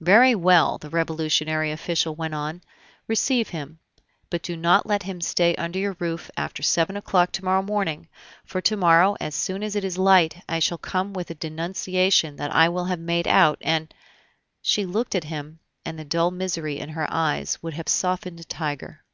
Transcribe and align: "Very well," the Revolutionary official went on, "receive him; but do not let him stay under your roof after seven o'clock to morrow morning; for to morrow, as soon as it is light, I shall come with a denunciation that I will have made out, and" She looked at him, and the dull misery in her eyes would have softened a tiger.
"Very 0.00 0.34
well," 0.34 0.76
the 0.78 0.90
Revolutionary 0.90 1.70
official 1.70 2.16
went 2.16 2.34
on, 2.34 2.62
"receive 3.06 3.50
him; 3.50 3.78
but 4.28 4.42
do 4.42 4.56
not 4.56 4.86
let 4.86 5.04
him 5.04 5.20
stay 5.20 5.54
under 5.54 5.78
your 5.78 5.94
roof 6.00 6.32
after 6.36 6.64
seven 6.64 6.96
o'clock 6.96 7.30
to 7.30 7.44
morrow 7.44 7.62
morning; 7.62 8.08
for 8.44 8.60
to 8.60 8.76
morrow, 8.76 9.14
as 9.20 9.36
soon 9.36 9.62
as 9.62 9.76
it 9.76 9.84
is 9.84 9.96
light, 9.96 10.42
I 10.48 10.58
shall 10.58 10.78
come 10.78 11.12
with 11.12 11.30
a 11.30 11.34
denunciation 11.36 12.34
that 12.38 12.52
I 12.52 12.68
will 12.68 12.86
have 12.86 12.98
made 12.98 13.28
out, 13.28 13.58
and" 13.60 13.94
She 14.62 14.84
looked 14.84 15.14
at 15.14 15.22
him, 15.30 15.60
and 15.84 15.96
the 15.96 16.04
dull 16.04 16.32
misery 16.32 16.80
in 16.80 16.88
her 16.88 17.06
eyes 17.08 17.62
would 17.62 17.74
have 17.74 17.88
softened 17.88 18.40
a 18.40 18.44
tiger. 18.44 19.04